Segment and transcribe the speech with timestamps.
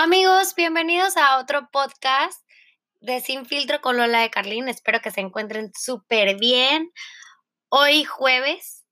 [0.00, 2.40] Amigos, bienvenidos a otro podcast
[3.00, 4.68] de Sin Filtro con Lola de Carlín.
[4.68, 6.92] Espero que se encuentren súper bien.
[7.68, 8.84] Hoy jueves,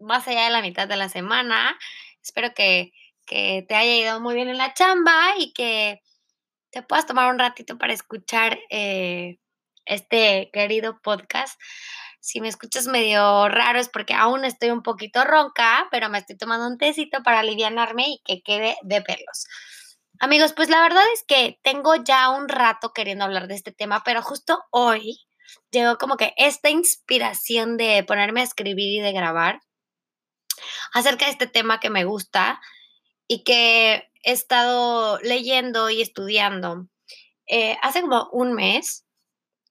[0.00, 1.78] más allá de la mitad de la semana.
[2.22, 2.94] Espero que,
[3.26, 6.00] que te haya ido muy bien en la chamba y que
[6.70, 9.40] te puedas tomar un ratito para escuchar eh,
[9.84, 11.60] este querido podcast.
[12.18, 16.38] Si me escuchas medio raro es porque aún estoy un poquito ronca, pero me estoy
[16.38, 19.48] tomando un tecito para alivianarme y que quede de pelos.
[20.24, 24.04] Amigos, pues la verdad es que tengo ya un rato queriendo hablar de este tema,
[24.04, 25.18] pero justo hoy
[25.72, 29.62] llegó como que esta inspiración de ponerme a escribir y de grabar
[30.94, 32.60] acerca de este tema que me gusta
[33.26, 36.86] y que he estado leyendo y estudiando.
[37.48, 39.04] Eh, hace como un mes,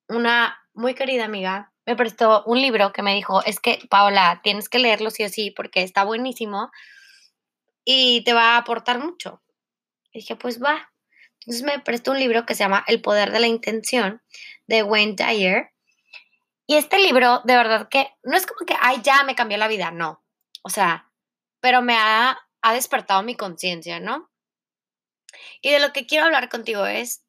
[0.09, 4.67] una muy querida amiga me prestó un libro que me dijo, es que Paola, tienes
[4.67, 6.71] que leerlo sí o sí porque está buenísimo
[7.85, 9.41] y te va a aportar mucho.
[10.11, 10.91] Y dije, pues va.
[11.41, 14.21] Entonces me prestó un libro que se llama El poder de la intención
[14.67, 15.71] de Wayne Dyer.
[16.67, 19.67] Y este libro, de verdad que no es como que, ay, ya me cambió la
[19.67, 20.23] vida, no.
[20.63, 21.11] O sea,
[21.59, 24.29] pero me ha, ha despertado mi conciencia, ¿no?
[25.61, 27.23] Y de lo que quiero hablar contigo es,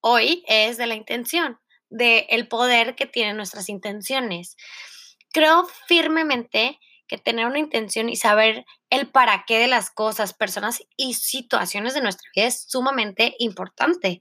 [0.00, 1.60] hoy es de la intención,
[1.90, 4.56] del el poder que tienen nuestras intenciones.
[5.32, 10.82] Creo firmemente que tener una intención y saber el para qué de las cosas, personas
[10.96, 14.20] y situaciones de nuestra vida es sumamente importante,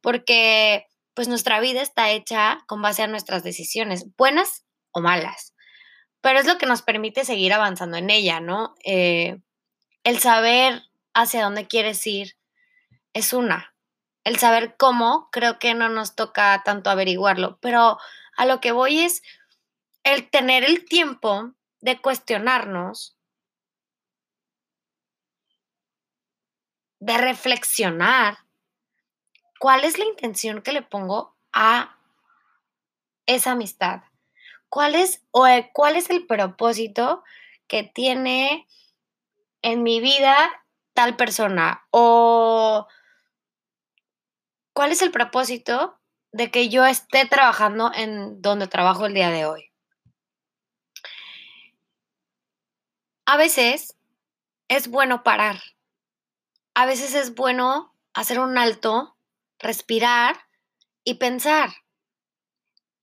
[0.00, 5.54] porque pues nuestra vida está hecha con base a nuestras decisiones, buenas o malas,
[6.20, 8.74] pero es lo que nos permite seguir avanzando en ella, ¿no?
[8.84, 9.38] Eh,
[10.04, 10.82] el saber
[11.14, 12.36] hacia dónde quieres ir
[13.12, 13.74] es una.
[14.24, 17.98] El saber cómo, creo que no nos toca tanto averiguarlo, pero
[18.36, 19.22] a lo que voy es
[20.04, 23.18] el tener el tiempo de cuestionarnos,
[27.00, 28.38] de reflexionar
[29.58, 31.98] cuál es la intención que le pongo a
[33.26, 34.02] esa amistad.
[34.68, 37.24] ¿Cuál es, o eh, cuál es el propósito
[37.66, 38.66] que tiene
[39.60, 40.50] en mi vida
[40.94, 41.84] tal persona?
[41.90, 42.86] O
[44.72, 45.98] cuál es el propósito
[46.30, 49.71] de que yo esté trabajando en donde trabajo el día de hoy.
[53.24, 53.96] A veces
[54.68, 55.60] es bueno parar.
[56.74, 59.16] A veces es bueno hacer un alto,
[59.58, 60.36] respirar
[61.04, 61.70] y pensar.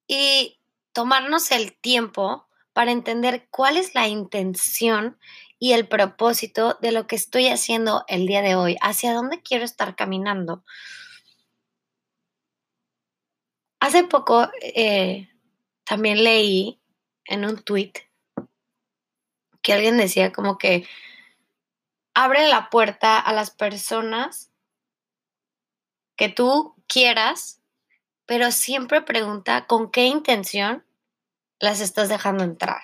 [0.08, 0.60] Y
[0.94, 5.20] tomarnos el tiempo para entender cuál es la intención
[5.60, 9.66] y el propósito de lo que estoy haciendo el día de hoy, hacia dónde quiero
[9.66, 10.64] estar caminando.
[13.80, 15.30] Hace poco eh,
[15.86, 16.82] también leí
[17.26, 17.94] en un tweet
[19.72, 20.88] alguien decía como que
[22.14, 24.52] abre la puerta a las personas
[26.16, 27.62] que tú quieras,
[28.26, 30.86] pero siempre pregunta con qué intención
[31.60, 32.82] las estás dejando entrar.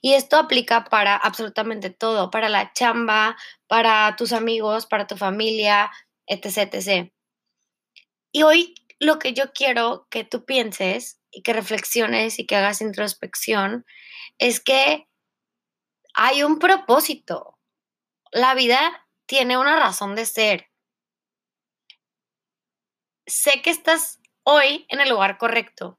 [0.00, 3.36] Y esto aplica para absolutamente todo, para la chamba,
[3.66, 5.90] para tus amigos, para tu familia,
[6.26, 6.74] etc.
[6.74, 7.12] etc.
[8.32, 12.80] Y hoy lo que yo quiero que tú pienses y que reflexiones y que hagas
[12.80, 13.86] introspección
[14.38, 15.06] es que
[16.14, 17.58] hay un propósito.
[18.30, 20.70] La vida tiene una razón de ser.
[23.26, 25.98] Sé que estás hoy en el lugar correcto.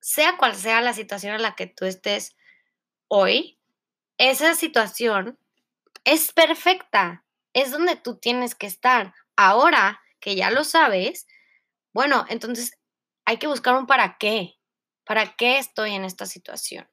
[0.00, 2.36] Sea cual sea la situación en la que tú estés
[3.08, 3.58] hoy,
[4.18, 5.38] esa situación
[6.04, 7.24] es perfecta.
[7.52, 9.14] Es donde tú tienes que estar.
[9.36, 11.26] Ahora que ya lo sabes,
[11.92, 12.78] bueno, entonces
[13.24, 14.56] hay que buscar un para qué.
[15.04, 16.88] ¿Para qué estoy en esta situación?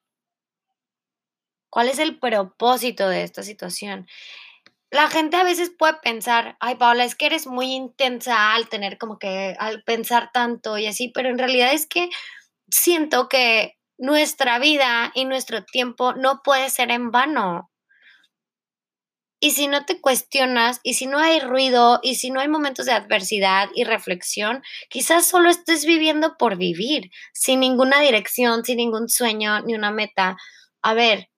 [1.70, 4.08] ¿Cuál es el propósito de esta situación?
[4.90, 8.98] La gente a veces puede pensar, ay Paola, es que eres muy intensa al tener
[8.98, 12.10] como que, al pensar tanto y así, pero en realidad es que
[12.70, 17.70] siento que nuestra vida y nuestro tiempo no puede ser en vano.
[19.40, 22.88] Y si no te cuestionas, y si no hay ruido, y si no hay momentos
[22.88, 29.10] de adversidad y reflexión, quizás solo estés viviendo por vivir, sin ninguna dirección, sin ningún
[29.10, 30.38] sueño ni una meta.
[30.82, 31.30] A ver,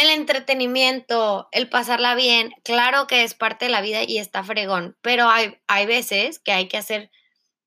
[0.00, 4.96] el entretenimiento, el pasarla bien, claro que es parte de la vida y está fregón,
[5.02, 7.10] pero hay, hay veces que hay que hacer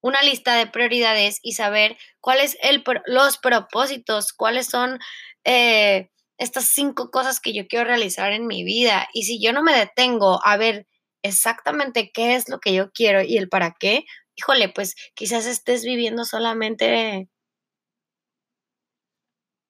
[0.02, 5.00] una lista de prioridades y saber cuáles son los propósitos, cuáles son
[5.46, 9.08] eh, estas cinco cosas que yo quiero realizar en mi vida.
[9.14, 10.88] Y si yo no me detengo a ver
[11.24, 15.86] exactamente qué es lo que yo quiero y el para qué, híjole, pues quizás estés
[15.86, 17.30] viviendo solamente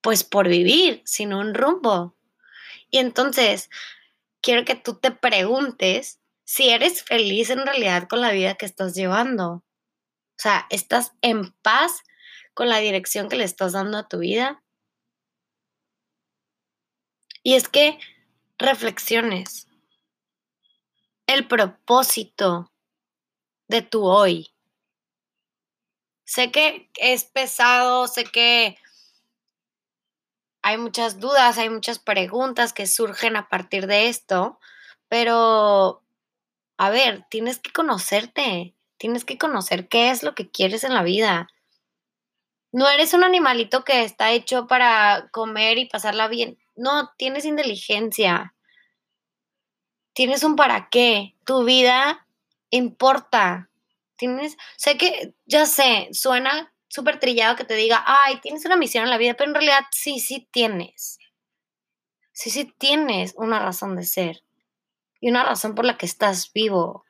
[0.01, 2.15] pues por vivir, sin un rumbo.
[2.93, 3.71] Y entonces,
[4.39, 8.93] quiero que tú te preguntes si eres feliz en realidad con la vida que estás
[8.93, 9.49] llevando.
[9.53, 12.03] O sea, ¿estás en paz
[12.53, 14.63] con la dirección que le estás dando a tu vida?
[17.41, 17.97] Y es que
[18.59, 19.67] reflexiones
[21.25, 22.71] el propósito
[23.69, 24.53] de tu hoy.
[26.25, 28.77] Sé que es pesado, sé que
[30.63, 34.59] hay muchas dudas, hay muchas preguntas que surgen a partir de esto,
[35.09, 36.01] pero
[36.77, 41.03] a ver, tienes que conocerte, tienes que conocer qué es lo que quieres en la
[41.03, 41.47] vida.
[42.71, 46.57] No eres un animalito que está hecho para comer y pasarla bien.
[46.75, 48.55] No, tienes inteligencia.
[50.13, 51.35] Tienes un para qué.
[51.45, 52.25] Tu vida
[52.71, 53.69] importa.
[54.15, 59.03] Tienes, sé que, ya sé, suena súper trillado que te diga, ay, tienes una misión
[59.03, 61.17] en la vida, pero en realidad sí, sí tienes.
[62.31, 64.43] Sí, sí tienes una razón de ser
[65.19, 67.03] y una razón por la que estás vivo.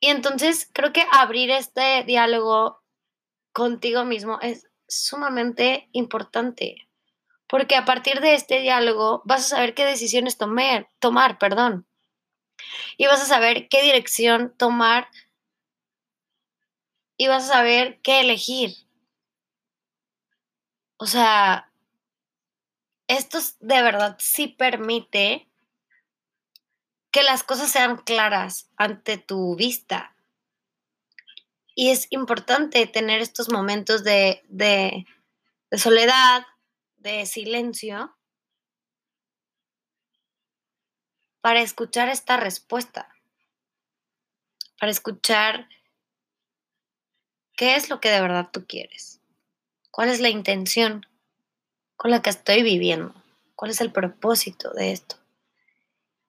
[0.00, 2.82] Y entonces creo que abrir este diálogo
[3.52, 6.88] contigo mismo es sumamente importante,
[7.46, 11.86] porque a partir de este diálogo vas a saber qué decisiones tomar, tomar, perdón.
[12.96, 15.08] Y vas a saber qué dirección tomar
[17.16, 18.74] y vas a saber qué elegir.
[20.96, 21.72] O sea,
[23.08, 25.48] esto de verdad sí permite
[27.10, 30.16] que las cosas sean claras ante tu vista.
[31.74, 35.06] Y es importante tener estos momentos de, de,
[35.76, 36.46] soledad,
[36.96, 38.16] de silencio,
[41.40, 43.08] para escuchar esta respuesta,
[44.78, 45.68] para escuchar
[47.62, 49.20] qué es lo que de verdad tú quieres,
[49.92, 51.06] cuál es la intención
[51.94, 53.14] con la que estoy viviendo,
[53.54, 55.14] cuál es el propósito de esto.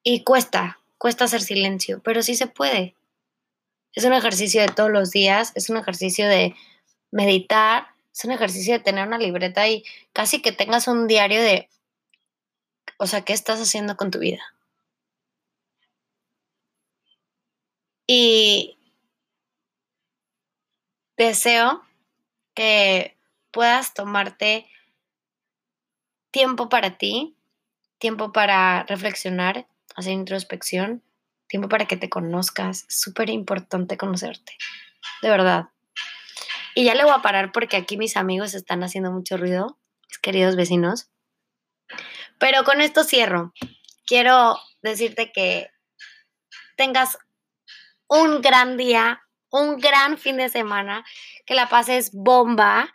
[0.04, 2.94] Y cuesta, cuesta hacer silencio, pero sí se puede.
[3.94, 6.54] Es un ejercicio de todos los días, es un ejercicio de
[7.10, 9.84] meditar, es un ejercicio de tener una libreta y
[10.14, 11.68] casi que tengas un diario de,
[13.00, 14.54] o sea, ¿qué estás haciendo con tu vida?
[18.06, 18.78] Y
[21.18, 21.84] deseo
[22.56, 23.18] que
[23.52, 24.68] puedas tomarte
[26.32, 27.38] tiempo para ti,
[28.00, 31.04] tiempo para reflexionar, hacer introspección,
[31.48, 32.86] tiempo para que te conozcas.
[32.90, 34.58] Súper importante conocerte,
[35.22, 35.70] de verdad.
[36.76, 39.78] Y ya le voy a parar porque aquí mis amigos están haciendo mucho ruido,
[40.10, 41.10] mis queridos vecinos.
[42.40, 43.54] Pero con esto cierro.
[44.06, 45.70] Quiero decirte que
[46.76, 47.18] tengas
[48.08, 49.23] un gran día,
[49.54, 51.06] un gran fin de semana,
[51.46, 52.92] que la pases bomba.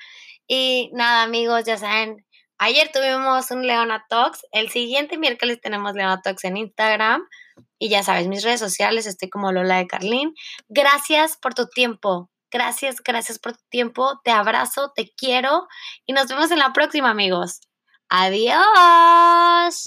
[0.47, 2.27] Y nada, amigos, ya saben,
[2.61, 7.23] Ayer tuvimos un Leona Talks, el siguiente miércoles tenemos Leona Talks en Instagram
[7.79, 10.35] y ya sabes, mis redes sociales estoy como Lola de Carlín.
[10.69, 15.69] Gracias por tu tiempo, gracias, gracias por tu tiempo, te abrazo, te quiero
[16.05, 17.61] y nos vemos en la próxima amigos.
[18.09, 19.87] Adiós.